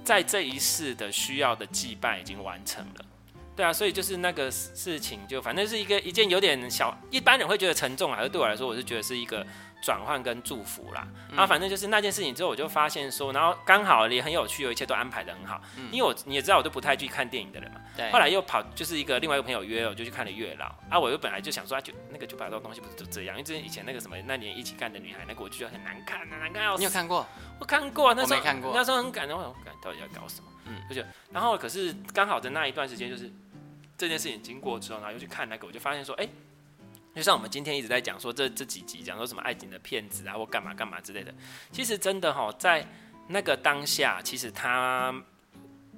[0.03, 3.05] 在这一世的需要的祭拜已经完成了。
[3.55, 9.45] 对啊，所以就是那个事情，就反正是一个一件有点小，一般人会觉得沉重啊，而对我来说，我是觉得是一个
[9.83, 11.07] 转换跟祝福啦。
[11.29, 15.61] 然后反正就是那件事情之后，我就发现说，然后刚好也很有趣，有一切都安排的很好。
[15.77, 17.79] 嗯因为我你也知道，我都不太去看电影的人嘛。
[17.95, 18.09] 对。
[18.11, 20.99] 后来又跑，就是一个另外一个朋友约，我就去看了《月老》啊。
[20.99, 23.35] 我又本来就想说，就那个九百多东西不是就这样？
[23.35, 26.79] 因为之前以前那个什么那年一起干的女孩，那个我就觉得很难看啊，难看要死。
[26.79, 27.27] 你有看过？
[27.59, 28.73] 我看过，那时候看过。
[28.75, 30.49] 那时候很感动，我感到底要搞什么？
[30.65, 31.07] 嗯，就觉得。
[31.31, 33.31] 然后可是刚好的那一段时间就是。
[34.03, 36.27] 这件事情经过之后，然后又去看那个，我就发现说，哎，
[37.15, 41.33] 就像我们今天一直在讲说，这这几集讲说什么爱情的骗子啊，或干嘛干嘛之类的，
[41.71, 42.85] 其实真的哈，在
[43.29, 45.13] 那个当下，其实他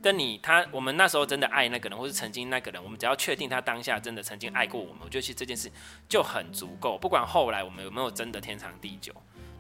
[0.04, 5.72] 跟你他，我们那时候真的爱那个人，或是曾经那个人，我们只要确定他当下真的曾经爱过我们，我觉得其实这件事
[6.08, 9.12] 就很足够，不管后来我们有没有真的天长地久。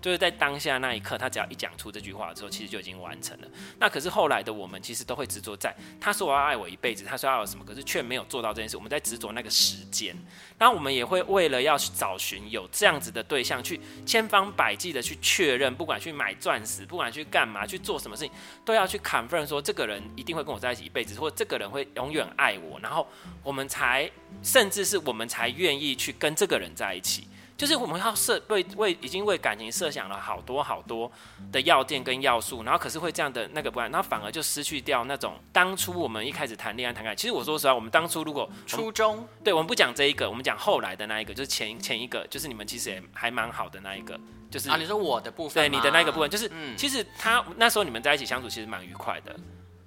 [0.05, 3.47] 就是在当下那一刻，他只要一讲出这句话之后，其实就已经完成了。
[3.79, 8.77] 那可是后来的我们，其实都会执着在他说我要爱我一辈子，他说要有什么，可是却没有做到这件事。
[8.77, 10.15] 我们在执着那个时间，
[10.59, 18.31] 那我们也会为了要找寻有这样子的对象，去千方百计的去确认，不管去买钻石，不管去干嘛，去做什么事情，
[18.63, 23.07] 都要去 confirm 说这个人一定会跟我在一起一辈子，或这个人会永远爱我，然后
[23.41, 24.07] 我们才，
[24.43, 27.27] 甚至是我们才愿意去跟这个人在一起。
[27.57, 31.09] 就是我们要设为为已经为感情设想了好多好多
[31.51, 37.21] 的要件跟要素，然后可是会这样的那个不然，然后反而就失去掉那种当初我们一开始谈恋爱谈感情。
[37.21, 44.19] 其实我说实话，我们当初如果初中，对，我们不讲这一个，我们讲后来的那一个，就是前前一个，就是你们其实也还蛮好的那一个，
[44.51, 49.33] 就是啊，你说我的部分，对，你的那个部分，就是、嗯、其实他那时候你们在一起相处其实蛮愉快的。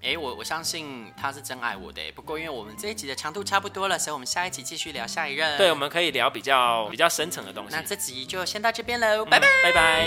[0.01, 2.01] 哎，我我相信他是真爱我的。
[2.15, 5.59] 不过因为我们这一集的长度差不多了，所以我们下一集继续聊下一任。
[5.59, 7.71] 对，我们可以聊比较比较深层的东西。
[7.75, 10.07] 那这集就先到这边喽，拜拜拜拜。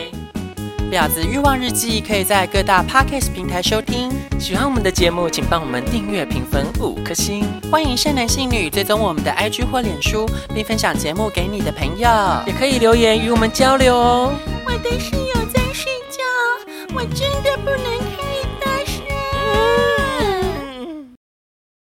[0.90, 4.10] 婊子欲望日记可以在各大 Podcast 平台收听。
[4.40, 7.46] 喜欢我们的节目，请帮我们订阅、评分五颗星。
[7.70, 10.26] 欢迎善男信女追踪我们的 IG 或脸书，
[10.56, 12.10] 并分享节目给你的朋友。
[12.48, 14.34] 也可以留言与我们交流哦。
[14.66, 15.42] 我的室友。